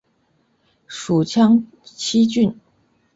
[0.87, 1.63] 属牂
[2.03, 2.55] 牁郡。